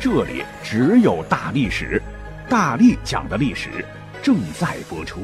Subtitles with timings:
[0.00, 2.00] 这里只有大历史，
[2.48, 3.84] 大力讲的历史
[4.22, 5.22] 正在播出。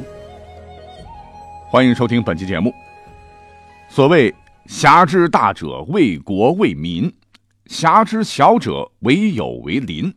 [1.70, 2.74] 欢迎收听本期节目。
[3.88, 4.34] 所谓
[4.66, 7.08] 侠之大者，为国为民；
[7.66, 10.12] 侠之小者，为友为邻。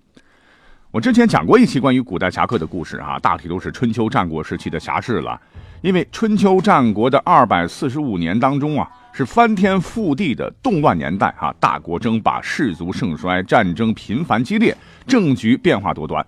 [0.90, 5.40] 我之前讲过一期关于古代侠客的故事啊，大体都是春秋战国时期的侠士了。
[5.82, 8.90] 因为春秋战国的二百四十五年当中啊。
[9.18, 11.52] 是翻天覆地的动乱年代啊！
[11.60, 16.24] 大国争霸，士族盛衰，战争频繁激烈，政局变化多端。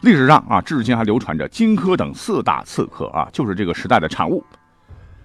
[0.00, 4.42] 历史上啊，至今还流传着荆轲等四大刺客啊，就是这个时代的产物。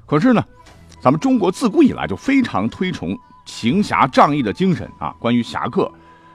[0.05, 0.43] 可是呢，
[1.01, 5.15] 咱们中国自古以来就非常推崇行侠仗义的精神啊。
[5.21, 5.89] 关于侠客，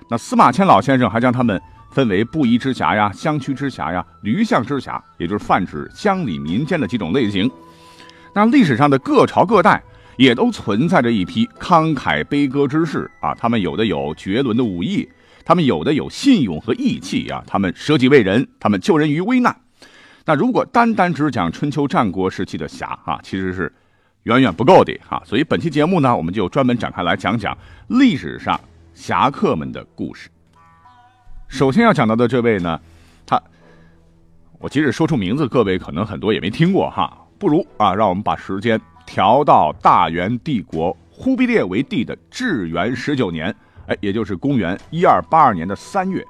[0.09, 7.51] 那司马迁老先生还将他们分为布衣之侠呀、乡区之侠呀、驴象之侠，也就是泛指乡里民间的几种类型。
[8.33, 9.83] 那历史上的各朝各代。
[10.17, 15.09] 也都存在着一批慷慨悲歌之士啊，他们有的有绝伦的武艺，
[15.45, 19.57] 他们有的有信勇和义气啊，他们舍己为人，他们救人于危难。
[20.25, 23.73] 那如果单单只讲春秋战国时期的侠啊，其实是
[24.23, 25.21] 远远不够的哈。
[25.25, 27.57] 所以本期节目呢，我们就专门展开来讲讲
[27.89, 28.59] 历史上
[28.95, 30.31] 侠客们的故事。
[31.49, 32.81] 首先要讲到的这位呢，
[33.27, 33.43] 他，
[34.59, 38.81] 我即使说出名字，各位可能很多也没听过哈，不如啊，让我们把时间。
[39.07, 43.55] 调到大元帝国忽必烈为帝的至元十九年，
[43.87, 46.27] 哎，也就是公元一二八二年的三月，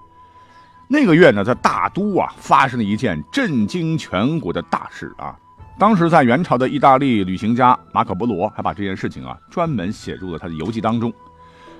[0.89, 5.34] 那个月呢，在大都啊发生了一件震惊全国的大事啊。
[5.78, 11.10] 当时在元朝的意大利旅行家马可波罗还把这件事情啊专门写入了他的游记当中，《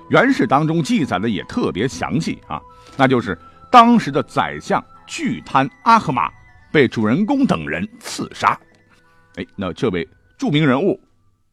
[0.09, 2.61] 元史》当中记载的也特别详细啊，
[2.97, 3.37] 那就是
[3.71, 6.29] 当时的宰相巨贪阿合马
[6.71, 8.59] 被主人公等人刺杀，
[9.35, 10.07] 哎，那这位。
[10.37, 10.99] 著名人物，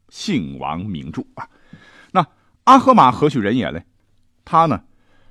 [0.09, 1.49] 姓王名著啊。
[2.11, 2.27] 那
[2.65, 3.81] 阿合马何许人也呢？
[4.45, 4.83] 他呢，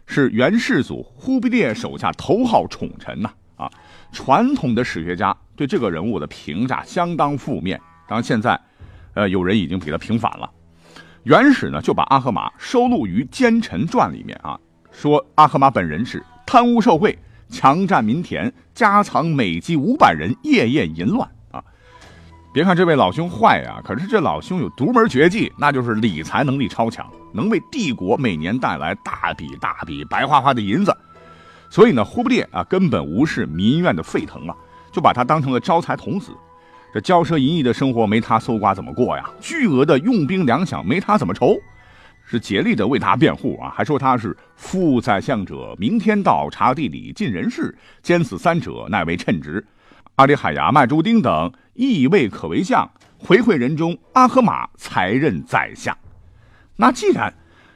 [0.05, 3.71] 是元世祖忽必烈手下头号宠臣呐啊。
[4.11, 8.59] 传统的史学家对这个人物的评价相当负面，当然现在，
[9.13, 10.49] 呃，有人已经给他平反了。
[11.23, 14.59] 元史呢就把阿合马收录于《奸臣传》里面啊，
[14.91, 17.17] 说阿合马本人是贪污受贿、
[17.47, 21.29] 强占民田、家藏美姬五百人，夜夜淫乱。
[22.53, 30.93] 别看这位老兄坏啊，可是这老兄有独门绝技，那就是理财能力超强，能为帝国每年带来大笔大笔白花花的银子。
[31.69, 34.55] 所以呢，忽必烈啊根本无视民怨的沸腾啊，
[34.91, 36.33] 就把他当成了招财童子。
[36.93, 39.29] 这骄奢淫逸的生活没他搜刮怎么过呀？
[39.39, 41.55] 巨额的用兵粮饷没他怎么筹？
[42.25, 47.73] 是竭力的为他辩护啊，还说他是副宰相者，明天到察地理尽人事，
[48.03, 49.65] 兼此三者，乃为称职。
[50.15, 55.97] 阿里海牙、麦朱丁等亦未可为相，回馈人中，阿合马才任宰相。
[56.75, 57.33] 那既然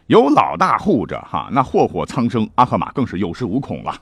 [0.08, 3.96] 有老大护着，哈，那祸祸苍生，阿合马更是有恃无恐了。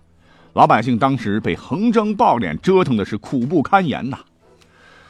[0.54, 4.18] 老百姓当时被横征暴敛折腾的是苦不堪言呐。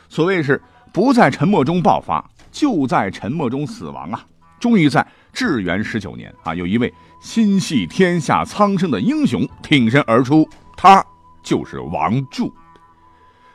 [0.08, 0.62] 所谓是
[0.92, 4.26] 不在沉默中爆发，就在沉默中死亡啊！
[4.60, 11.04] 终于在至元十九年啊，有一位心系天下苍生的英雄挺身而出，他
[11.44, 12.54] 就是王柱。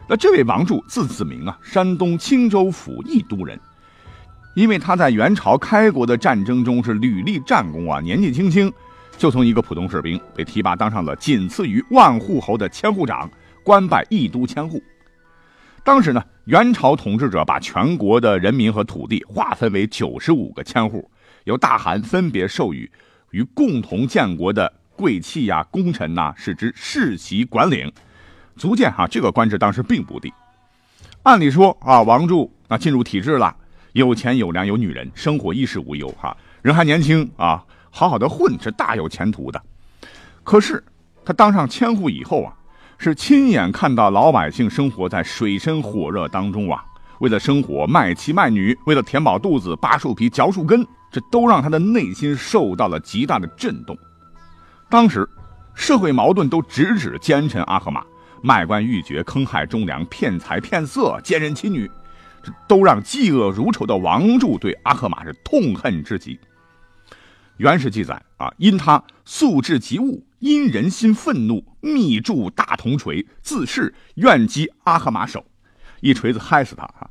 [0.09, 3.61] 那这位王柱字子明啊，山东青州府义都人。
[4.55, 8.73] 因为他在元朝开国的战争中是屡立战功啊，年纪轻轻
[9.17, 13.31] 就从一个普通士兵被提拔当上了仅次于万户侯的千户长，
[13.63, 14.83] 官拜义都千户。
[15.85, 21.09] 当时呢，元朝统治者把全国的人民和土地划分为九十五个千户，
[21.45, 22.91] 由大汗分别授予
[23.31, 27.93] 与共同建国的贵戚呀、功臣呐，使之世袭管领。
[28.59, 30.31] 足见哈，这个官职当时并不低。
[31.23, 33.55] 按理说啊，王柱啊进入体制了，
[33.93, 39.63] 有钱有粮有女人，生活衣食无忧哈，人还年轻啊，好好的混是大有前途的。
[40.43, 40.83] 可是
[41.25, 42.53] 他当上千户以后啊，
[42.99, 46.85] 是亲眼看到老百姓生活在水深火热当中啊，
[47.21, 53.97] 为了生活卖妻卖女，为了填饱肚子扒树皮嚼树根，这都让他的内心受到了极大的震动。
[54.89, 55.29] 当时
[55.75, 58.03] 社会矛盾都直指奸臣阿合马。
[58.43, 61.91] 卖官鬻爵、坑害忠良、骗财骗色、奸人妻女，
[62.43, 66.39] 这都让嫉恶如仇的王柱对阿合马是痛恨之极。
[67.57, 75.45] 原始记载啊，因他素质极恶，因人心愤怒，密铸大铜锤，自恃愿击阿赫玛首，
[76.01, 77.11] 一锤子嗨死他啊！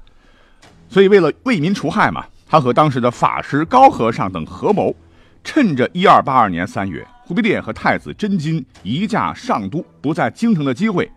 [0.87, 4.95] 所以为了为民除害嘛，他和当时的法师高和尚等合谋，
[5.43, 11.11] 趁着一二八二年三月，忽必烈和太子真金移驾上都，不在京城的机会，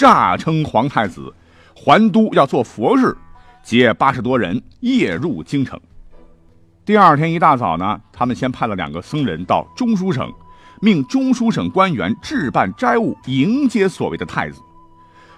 [0.00, 1.30] 诈称皇太子
[1.74, 3.14] 还都要做佛事，
[3.62, 5.78] 接八十多人夜入京城。
[6.86, 10.32] 第二天一大早呢，他们先派了两个僧人到中书省，
[10.80, 14.62] 命中书省官员置办斋物迎接所谓的太子。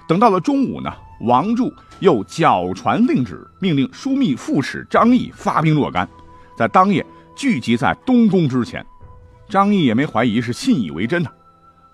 [0.06, 1.68] 等到了中午呢，王柱
[1.98, 6.08] 又脚传令旨，命令枢密副使张毅发兵若干，
[6.56, 7.04] 在当夜
[7.34, 8.86] 聚集在东宫之前。
[9.48, 11.32] 张毅也没怀疑，是信以为真的。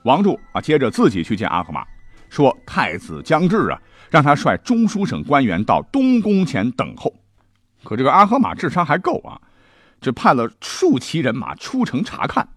[0.03, 1.83] 王柱啊，接着自己去见阿赫玛，
[2.29, 3.81] 说太子将至啊，
[4.11, 7.15] 让他率中书省官员到东宫前等候。
[7.85, 9.41] 可这个阿合马智商还够啊。
[10.01, 12.49] 这派了数骑人马出城查看，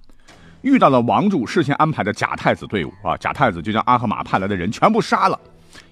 [0.62, 3.18] 遇到了王柱事先安排的假太子队伍啊！
[3.18, 5.40] 假太子就将阿合马派来的人全部杀了，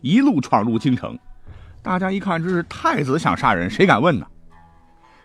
[0.01, 1.17] 一路闯入京城。
[1.81, 4.27] 大家一看，这是太子想杀人，谁敢问呢？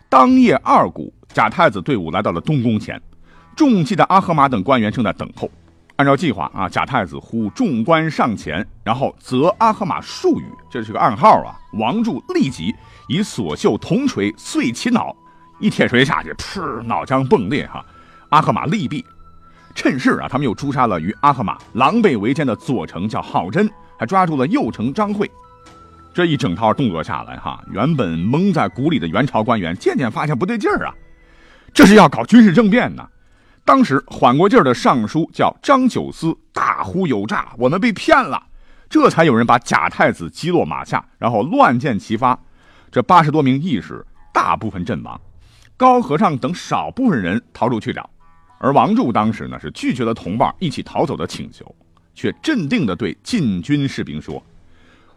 [0.09, 2.99] 当夜二鼓，假太子队伍来到了东宫前，
[3.55, 5.51] 中计的阿合马等官员正在等候。
[5.97, 11.55] 按照计划啊，假太子呼众官上前，然后责阿赫玛数语，这是个暗号啊！
[11.75, 12.75] 王柱立即
[13.09, 15.15] 以所绣铜锤碎其脑。
[15.61, 17.85] 一铁锤下去，噗，脑浆迸裂哈！
[18.31, 19.05] 阿赫玛利毙。
[19.73, 25.31] 趁势啊，他们又诛杀了与阿赫玛狼狈为奸的左丞叫郝真，还抓住了右丞张惠。
[26.13, 30.95] 这一整套动作下来哈，原本蒙在鼓里的元朝官员渐渐发现不对劲儿啊，
[31.73, 33.09] 这是要搞军事政变呢。
[33.65, 38.43] 当时缓过劲儿的尚书叫张九思，大呼有诈，我们被骗了。
[38.91, 42.39] 这才有人把假太子击落马下，然后乱箭齐发，
[42.93, 45.21] 这八十多名义士大部分阵亡。
[45.77, 48.09] 高和尚等少部分人逃出去了，
[48.59, 51.75] 而王柱当时呢是拒绝了同伴一起逃走的请求，
[52.15, 54.41] 却镇定地对禁军士兵说：“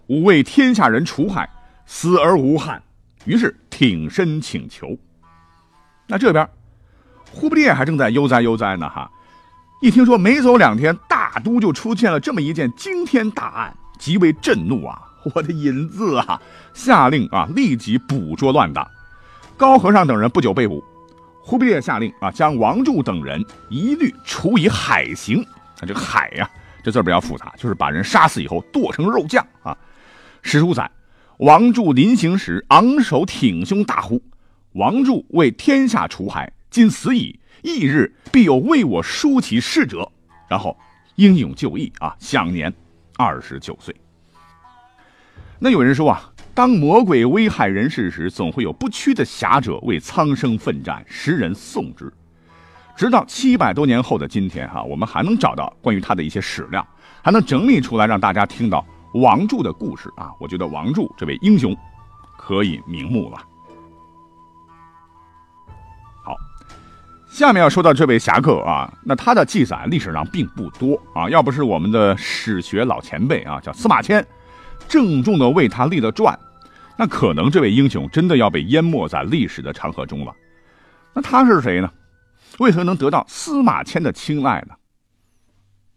[0.08, 1.48] 吾为天下人除害，
[1.86, 2.82] 死而无憾。”
[3.26, 4.98] 于是挺身请求。
[6.08, 6.50] 那这边，
[7.32, 9.10] 忽必烈还正在悠哉悠哉呢哈，
[9.82, 15.00] 一听说没走两天，大都就出现了这么一件惊天大案，极为震怒啊！
[15.36, 16.42] 我的银子啊，
[16.74, 18.88] 下令啊立即捕捉乱党。
[19.58, 20.84] 高和尚等人不久被捕，
[21.42, 25.42] 忽必烈下令啊，将王柱等人一律处以海刑。
[25.42, 26.50] 啊，这个海呀，
[26.84, 29.78] 这字比较复杂，就是把人杀死以后剁成肉酱啊。
[30.42, 30.90] 史书载，
[31.40, 34.22] 王柱临行时昂首挺胸大呼
[34.74, 40.12] ：“王柱为天下除害，今死矣，翌日必有为我书其事者。”
[40.50, 40.78] 然后
[41.16, 42.74] 英勇就义啊，享年
[43.18, 43.96] 二十九岁。
[45.60, 46.32] 那有人说啊。
[46.54, 52.12] 当魔鬼危害人世时，总会有不屈的侠者为苍生奋战，时人颂之。
[52.96, 56.84] 直到七百多年后的今天，哈，我们还能找到关于他的一些史料，
[57.22, 60.32] 还能整理出来让大家听到王柱的故事啊！
[60.40, 61.78] 我觉得王柱这位英雄
[62.40, 63.38] 可以瞑目了。
[67.38, 74.26] 下面要说到这位侠客啊，那他的记载历史上并不多啊，要不是我们的史学老前辈啊，叫司马迁，
[74.88, 76.36] 郑重的为他立了传。
[76.98, 80.34] 那可能这位英雄真的要被淹没在历史的长河中了。
[81.14, 81.88] 那他是谁呢？
[82.58, 84.74] 为何能得到司马迁的青睐呢？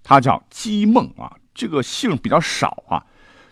[0.03, 3.03] 他叫姬梦啊，这个姓比较少啊，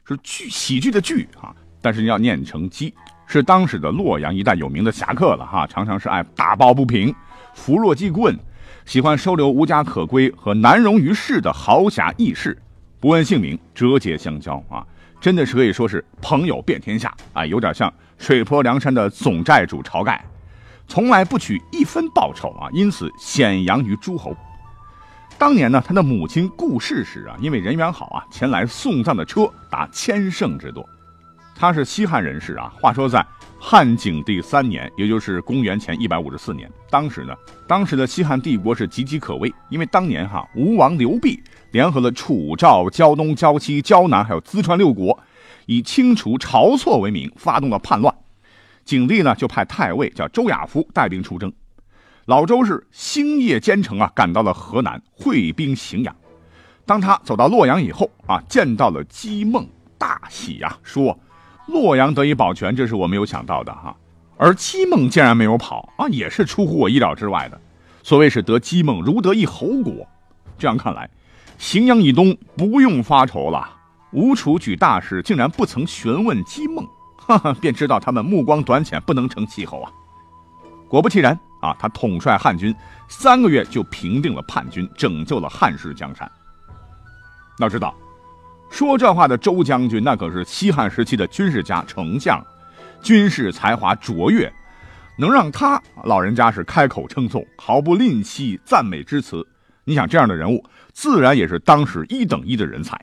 [0.07, 2.93] 是剧喜剧的剧啊，但是要念成姬，
[3.27, 7.15] 是当时的洛阳一带有名的侠客了哈，常常是爱打抱不平、
[7.55, 8.39] 扶弱济困，
[8.85, 12.57] 喜欢收留无家可归和难容于世的豪侠义士，
[13.01, 14.87] 不问姓名，折节相交啊。
[15.21, 20.25] 真的是可以说是朋友遍天下啊，有点像水泊梁山的总寨主晁盖，
[20.87, 24.37] 从来不取一分报酬啊，因此显扬于诸侯。
[25.37, 30.89] 当年呢，他的母亲顾氏时啊，因为人缘好啊，前来送葬的车达千乘之多。
[31.59, 33.27] 他是西汉人士啊，话说在
[33.59, 37.35] 汉景帝三年，也就是公元前一百五十四年，当时呢，
[37.67, 41.43] 当时的西汉帝国是岌岌可危，因为当年哈吴王刘濞。
[41.73, 45.19] 联合了楚、赵、胶东、胶西、胶南，还有淄川六国，
[45.67, 48.15] 以清除晁错为名，发动了叛乱。
[48.87, 51.53] 景帝呢，就派太尉叫周亚夫带兵出征。
[52.25, 56.17] 老周是星夜兼程啊，赶到了河南，会兵荥阳。
[56.87, 61.19] 当他走到洛阳以后啊，见到了姬梦，大喜呀，说
[61.69, 63.97] ：“洛阳得以保全，这是我没有想到的哈。
[64.37, 67.61] 而姬梦竟然没有跑啊，也是出乎我意料之外的。
[68.03, 70.07] 所谓是得姬梦，如得一侯国。
[70.59, 71.09] 这样看来。”
[71.59, 73.69] 荥阳以东不用发愁了。
[74.13, 79.91] 吴楚举大事，竟然不曾询问姬梦，哈哈，便知道他们目光短浅，不能成气候啊。
[80.89, 82.73] 果不其然，啊，他统帅汉军
[83.09, 86.31] 三个月就平定了叛军，拯救了汉室江山。
[87.59, 87.93] 要知道，
[88.71, 92.45] 说这话的周将军那可是西汉时期的军事家、丞相，
[93.03, 94.53] 军事才华卓越，
[95.19, 99.47] 能让他老人家是开口称颂，毫不吝惜赞美之词。
[99.85, 103.01] 你想这样的人物，自然也是当时一等一的人才。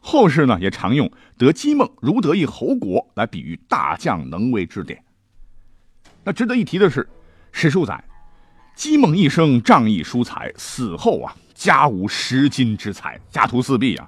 [0.00, 5.02] 后世呢也常用“得姬梦如得一侯国”来比喻大将能为之典。
[6.22, 7.08] 那值得一提的是，
[7.52, 8.04] 史书载，
[8.76, 14.06] 姬梦一生仗义疏财，死后啊家无十金之财，家徒四壁啊。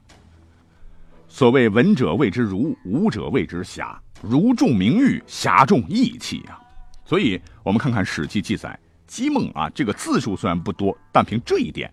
[1.37, 6.59] 所谓文者谓之儒，武者谓之侠，儒重名誉，侠重义气啊。
[7.05, 11.93] 所以，我们看看《史记》记载，姬梦啊这个字数虽然不多，但凭这一点，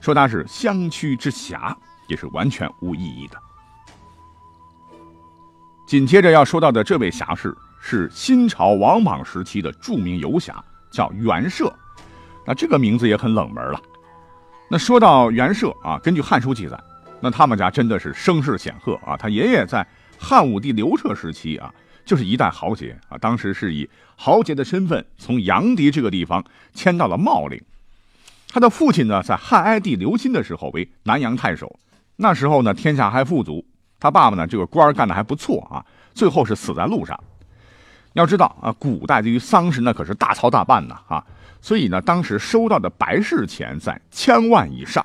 [0.00, 1.76] 说他是乡区之侠。
[2.08, 3.36] 也是完全无意义的。
[5.86, 11.70] 紧接着要说到的这位侠士是新朝王莽时期的著名游侠，叫袁绍。
[12.46, 13.78] 那这个名字也很冷门了。
[14.70, 16.82] 那说到袁绍啊，根据《汉书》记载，
[17.20, 19.16] 那他们家真的是声势显赫啊。
[19.16, 19.86] 他爷爷在
[20.18, 21.72] 汉武帝刘彻时期啊，
[22.04, 23.18] 就是一代豪杰啊。
[23.18, 26.44] 当时是以豪杰的身份从阳翟这个地方
[26.74, 27.60] 迁到了茂陵。
[28.50, 31.78] 他的父亲呢，在汉哀帝刘歆的时候为南阳太守。
[32.16, 33.64] 那时候呢，天下还富足，
[34.00, 35.84] 他爸爸呢，这个官干的还不错啊。
[36.14, 37.18] 最后是死在路上。
[38.14, 41.24] 要知道啊，古代对于丧事那可是大操大办呢啊，
[41.60, 45.04] 所以呢，当时收到的白事钱在千万以上。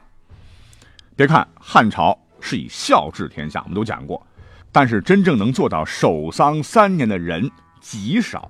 [1.16, 4.26] 别看汉朝是以孝治天下，我们都讲过，
[4.72, 8.50] 但是真正能做到守丧三年的人极少。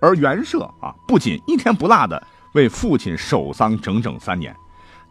[0.00, 4.54] 而袁绍啊，不仅一天不落的为父亲守丧整整三年，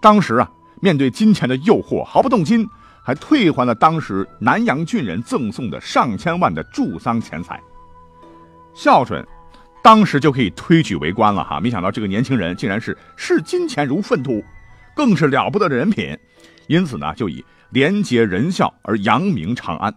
[0.01, 0.51] 当时啊。
[0.82, 2.68] 面对金钱的诱惑，毫不动心，
[3.01, 7.58] 还退还了当时南阳郡人赠送的上千万的助丧钱财。
[8.74, 9.25] 孝顺，
[9.82, 11.58] 当时就可以推举为官了哈！
[11.62, 14.44] 没想到这个年轻人竟然是视金钱如粪土，
[14.94, 16.20] 更是了不得的人品。
[16.67, 19.93] 因此呢，就以廉洁仁孝而扬名长安。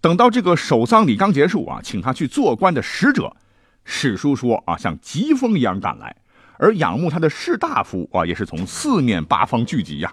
[0.00, 3.36] 等到这个守丧礼刚结束啊，请他去做官的使者，
[3.84, 6.16] 史书说啊，像疾风一样赶来。
[6.58, 10.12] 而仰慕他的士大夫啊，也是从四面八方聚集呀。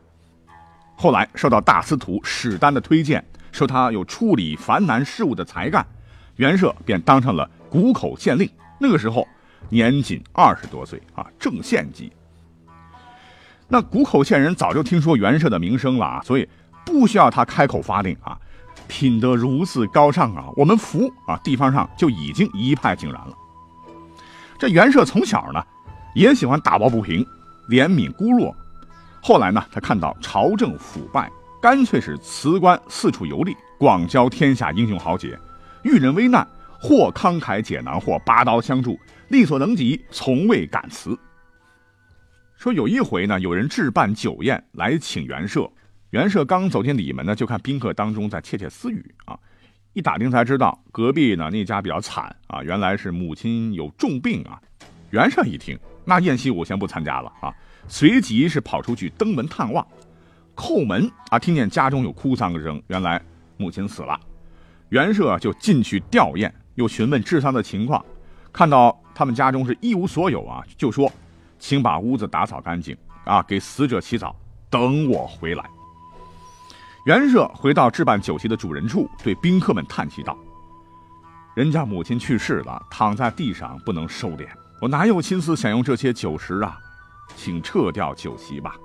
[0.96, 5.86] 后来受到大司徒史丹的推荐，说他有处理繁难事务的才干，
[6.38, 8.50] 袁绍便当上了谷口县令。
[8.80, 9.28] 那个时候
[9.70, 12.12] 年仅二十多岁啊，正县级。
[13.68, 16.48] 那谷口县人早就听说袁绍的名声了啊，所以
[16.86, 18.38] 不需要他开口发令啊，
[18.88, 23.34] 品德如此高尚啊，我们服啊，地方上就已经一派井然了。
[24.58, 25.64] 这袁绍从小呢。
[26.16, 27.24] 也喜欢打抱不平，
[27.70, 28.56] 怜悯孤弱。
[29.22, 31.32] 后来呢，他看到朝政腐败，
[31.62, 35.38] 干脆是辞官四处游历，广交天下英雄豪杰，
[35.84, 36.48] 遇人危难，
[36.82, 41.16] 或慷慨解囊，或拔刀相助，力所能及，从未敢辞。
[42.58, 45.72] 说有一回呢，有人置办酒宴来请袁绍，
[46.10, 49.38] 袁绍刚走进里门呢，就看宾客当中在窃窃私语啊，
[49.94, 54.60] 一打听才知道隔壁呢那家比较惨啊，原来是母亲有重病啊。
[55.12, 55.78] 袁绍一听。
[56.04, 57.54] 那宴席我先不参加了啊！
[57.90, 59.86] 随即是跑出去登门探望，
[60.56, 63.22] 叩门啊，听见家中有哭丧声，原来
[63.58, 64.18] 母亲死了。
[64.88, 68.04] 袁绍就进去吊唁，又询问治丧的情况，
[68.54, 71.12] 看到他们家中是一无所有啊，就说
[71.60, 74.36] ：“请把屋子打扫干净啊，给死者洗澡，
[74.70, 75.64] 等我回来。”
[77.06, 80.38] 袁绍回到置办酒席的主人处，对宾客们叹气道
[81.56, 84.48] ：“人家母亲去世了，躺在地上不能收敛。”
[84.82, 86.78] 我哪有心思享用这些酒食啊，
[87.36, 88.76] 请撤掉酒席吧。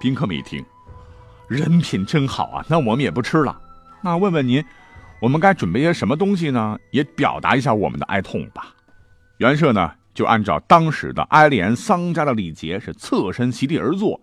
[0.00, 0.64] 宾客们一听，
[1.46, 3.60] 人品真好啊，那我们也不吃了。
[4.00, 4.64] 那问问您，
[5.20, 6.78] 我们该准备些什么东西呢？
[6.90, 8.74] 也表达一下我们的哀痛吧。
[9.36, 14.20] 袁绍呢，就按照当时的哀怜丧家的礼节，是侧身席地而坐，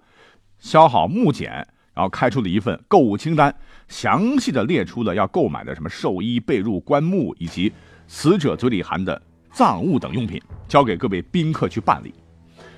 [0.59, 1.51] 削好木简，
[1.93, 3.53] 然后开出了一份购物清单，
[3.87, 7.71] 详细的列出了要购买的什么寿衣、被褥、棺木以及
[8.07, 9.21] 死者嘴里含的。
[9.49, 12.13] 葬物等用品交给各位宾客去办理，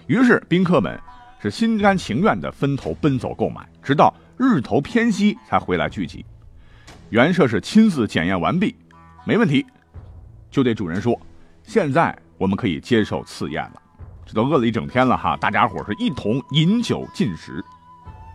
[0.07, 0.97] 于是宾客们
[1.41, 6.23] 是心甘情愿地分头奔走购买，直到日头偏西才回来聚集。
[7.09, 8.73] 袁绍是亲自检验完毕，
[9.25, 9.65] 没问题，
[10.49, 11.19] 就对主人说
[11.63, 13.81] ：“现在我们可以接受赐宴了。”
[14.25, 17.63] 这都饿了一整天了哈，大家伙是一同饮酒进食，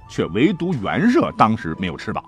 [0.09, 2.25] 却唯独袁绍当时没有吃饱。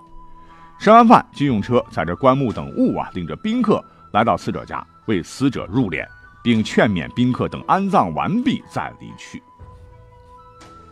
[0.78, 4.84] 吃完饭，就用车载着棺木等物啊，领着宾客来到死者家。
[5.06, 6.04] 为死者入殓，
[6.42, 9.40] 并劝勉宾客等安葬完毕再离去。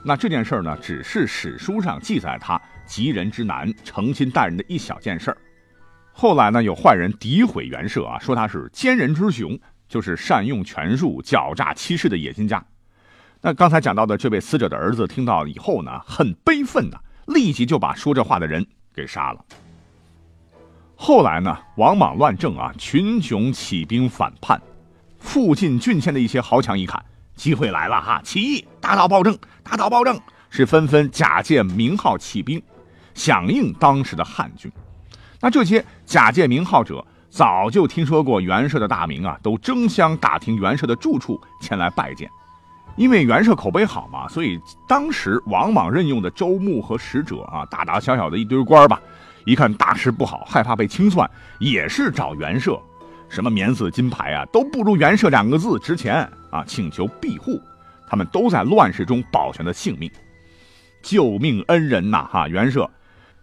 [0.05, 5.37] 那这件事呢，只是史书上记载他急人之难、诚心待人的一小件事儿。
[6.13, 9.59] 后来呢，有坏人诋毁袁绍啊，说他是奸人之雄，
[9.95, 12.61] 就是善用权术、狡诈欺世的野心家。
[13.41, 19.45] 那刚才讲到的这位死者的儿子听到以后呢，很悲愤呐，立即就把说这话的人给杀了。
[20.97, 24.61] 后来呢，王莽乱政啊，群雄起兵反叛，
[25.21, 27.01] 附近郡县的一些豪强一看
[27.37, 30.21] 机会来了哈，起义打倒暴政，打倒暴政，
[30.51, 32.61] 是纷纷假借名号起兵，
[33.15, 34.69] 响应当时的汉军。
[35.41, 42.31] 那这些假借名号者早就听说过袁绍的大名啊，都争相打听袁绍的住处前来拜见。
[42.95, 49.03] 因为袁绍口碑好嘛，所以当时往往任用的州牧和使者啊，大大小小的一堆官吧，
[49.45, 52.81] 一看大事不好，害怕被清算，也是找袁绍，
[53.29, 57.61] 什么免死金牌啊，都不如袁绍两个字值钱啊，请求庇护。
[58.07, 60.09] 他们都在乱世中保全了性命，
[61.03, 62.29] 救命恩人呐！
[62.31, 62.89] 哈，袁绍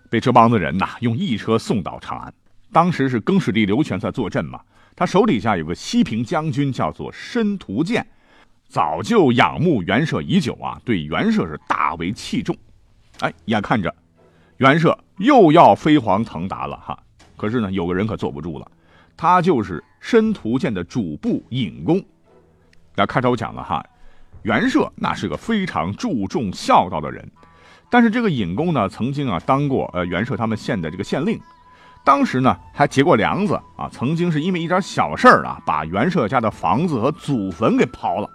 [0.09, 2.33] 被这帮子人呐用一车送到长安。
[2.71, 4.61] 当时是更始帝刘全在坐镇嘛，
[4.95, 8.05] 他手底下有个西平将军叫做申屠建。
[8.67, 12.55] 早就仰慕袁绍已久啊，对袁绍是大为器重。
[13.19, 13.93] 哎，眼看着
[14.57, 16.97] 袁绍又要飞黄腾达了哈，
[17.35, 18.71] 可是呢，有个人可坐不住了，
[19.17, 22.01] 他就是申屠建的主簿尹公。
[22.95, 23.85] 那开头讲了哈，
[24.43, 27.29] 袁绍那是个非常注重孝道的人，
[27.89, 31.37] 但是这个尹公呢，曾经啊当过呃袁绍他们县的这个县令，
[32.03, 38.29] 当时呢还结过梁子啊，曾经是因为一点小事儿啊，把袁绍家的房子和祖坟给刨了。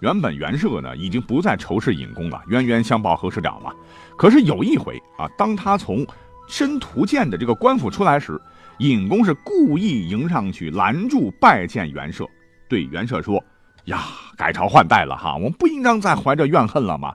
[0.00, 3.72] 原本袁绍呢已经不再仇视尹公了，冤冤相报何时了嘛？
[4.16, 6.06] 可是有一回啊，当他从
[6.48, 8.40] 申屠建的这个官府出来时，
[8.78, 12.26] 尹公是故意迎上去拦住拜见袁绍，
[12.68, 13.42] 对袁绍说
[13.86, 14.02] ：“呀，
[14.36, 17.14] 改朝换代了哈，我们不应当再怀着怨恨了吗？”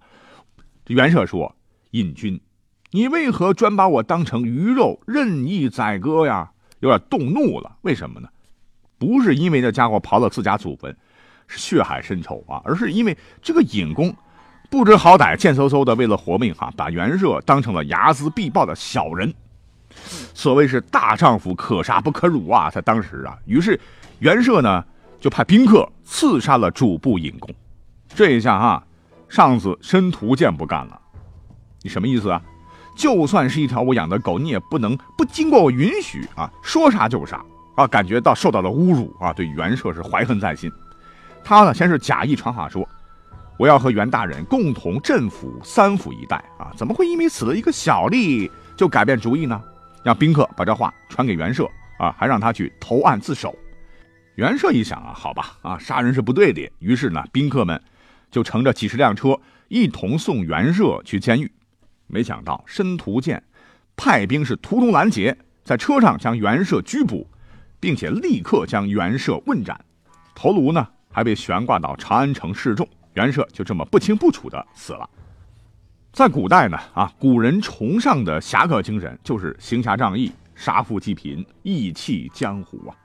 [0.88, 1.56] 袁绍说
[1.92, 2.40] ：“尹君，
[2.92, 8.30] 你为何专把我当成鱼肉任意宰割呀？”有点动怒了，为什么呢？
[8.98, 10.96] 不是因为这家伙刨了自家祖坟。
[11.52, 14.16] 是血海深仇啊，而是因为这个尹公
[14.70, 19.34] 不知好歹，贱嗖嗖的为了活命哈，把袁绍当成了睚眦必报的小人。
[20.36, 23.80] 所谓是大丈夫可杀不可辱啊，在当时啊，于是
[24.20, 24.86] 袁绍呢
[25.20, 27.50] 就派宾客刺杀了主簿尹公。
[28.10, 28.84] 这一下哈，
[29.28, 31.02] 上司申屠建不干了，
[31.82, 32.40] 你什么意思啊？
[33.00, 37.42] 就算是一条我养的狗，你也不能不经过我允许啊，说杀就杀
[37.76, 37.88] 啊！
[37.88, 40.70] 感觉到受到了侮辱啊，对袁绍是怀恨在心。
[41.42, 42.86] 他呢，先是假意传话说，
[43.58, 49.64] 我要和袁大人共同镇抚三府一带啊，怎么会因为死了一个小吏就改变主意呢？
[50.04, 51.66] 让宾客把这话传给袁绍
[52.00, 53.56] 啊，还让他去投案自首。
[54.36, 57.82] 袁绍一想啊，好吧，啊，杀人是不对的，于是呢，宾客们
[58.30, 61.50] 就乘着几十辆车一同送袁绍去监狱。
[62.10, 63.42] 没想到申屠建
[63.96, 67.26] 派兵是途中拦截，在车上将袁绍拘捕，
[67.80, 69.80] 并且立刻将袁绍问斩，
[70.36, 70.86] 头颅呢？
[71.12, 75.10] 还被悬挂到长安城示众，袁绍就这么不清不楚的死了。
[76.14, 82.96] 在古代呢，啊，古人崇尚的侠客精神就是行侠仗义、杀富济贫、义气江湖啊。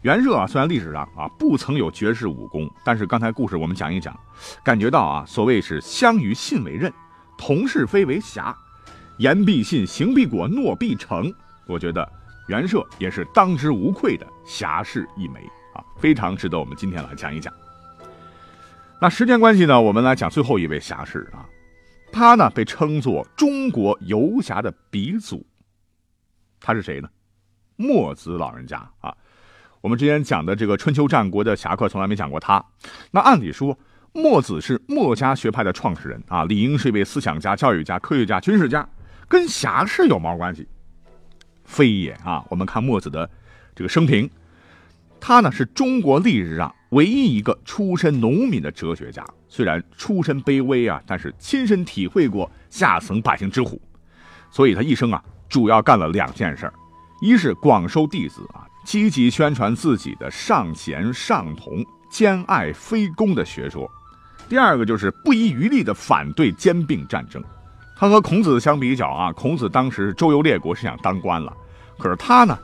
[0.00, 4.18] 袁绍啊，虽然历史上啊不曾有绝世武功，但是刚才故事我们讲一讲，
[4.64, 6.92] 感觉到啊，所谓是相于信为刃，
[7.44, 8.56] 同是非为侠，
[9.18, 11.34] 言必信，行必果，诺必成。
[11.66, 12.08] 我觉得
[12.46, 15.40] 袁绍也是当之无愧的侠士一枚。
[15.74, 17.52] 啊，非常值得我们今天来讲一讲。
[19.00, 21.44] 那时间关系呢，我们来讲最后一位侠士啊，
[22.12, 25.44] 他呢被称作中国游侠的鼻祖。
[26.60, 27.08] 他是谁呢？
[27.74, 29.12] 墨子老人家啊。
[29.80, 32.64] 我们之前讲的这个春秋战国的侠客，从来没讲过他。
[33.10, 33.76] 那按理说，
[34.12, 38.86] 墨子是墨家学派的创始人啊，理应是一位思想家、教育家、科学家、军事家，
[39.26, 40.68] 跟侠士有毛关系？
[41.64, 42.44] 非也啊。
[42.50, 43.28] 我们看墨子的
[43.74, 44.28] 这个生平。
[45.18, 53.80] 他呢是中国历史上唯一一个出身农民的哲学家，虽然出身卑微啊，但是亲身体会过下层百姓之苦，
[54.50, 56.70] 所以他一生啊主要干了两件事
[57.22, 63.88] 一是广收弟子啊，积极宣传自己的尚贤尚同、兼爱非攻的学说；
[64.48, 67.42] 第二个就是不遗余力的反对兼并战争。
[67.96, 71.56] 他和孔子相比较啊，孔子当时周游列国是想当官了，
[71.98, 72.58] 可是他呢？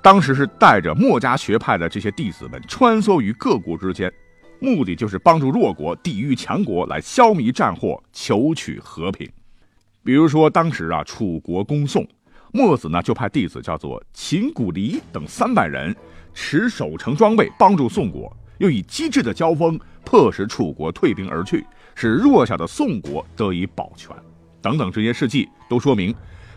[0.00, 4.12] 当时是带着墨家学派的这些弟子们穿梭于各国之间，
[4.60, 9.28] 目的就是帮助弱国抵御强国，来消弭战祸，求取和平。
[10.04, 12.06] 比如说，当时啊，楚国攻宋，
[12.52, 15.92] 墨子呢就派弟子叫做秦古离等三百人，
[16.32, 21.66] 持守城装备帮助宋国，又以机智的交锋迫使楚国退兵而去，
[21.96, 24.16] 使弱小的宋国得以保全。
[24.62, 26.14] 等等这些事迹都说明，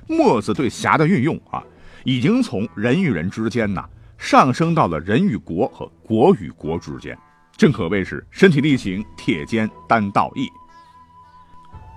[0.08, 1.62] 墨子对侠的运用啊。
[2.06, 3.84] 已经从人与人之间呐，
[4.18, 7.18] 上升到了人与国和国与国之间，
[7.58, 10.48] 正可谓是身体力行、铁肩担道义。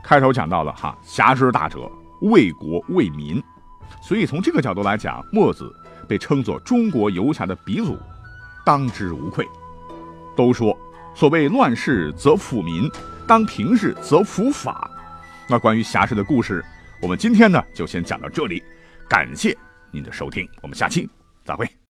[0.02, 1.88] 开头讲到了哈，侠之大者，
[2.22, 3.40] 为国为民，
[4.02, 5.72] 所以从这个角度来讲，墨子
[6.08, 7.96] 被称作中国游侠的鼻祖，
[8.64, 9.46] 当之无愧。
[10.34, 10.76] 都说
[11.14, 12.90] 所谓乱世则辅民，
[13.26, 14.90] 当平日则辅法。
[15.48, 16.64] 那关于侠士的故事，
[17.00, 18.62] 我们今天呢就先讲到这里，
[19.08, 19.56] 感谢
[19.90, 21.08] 您的收听，我们下期
[21.44, 21.81] 再会。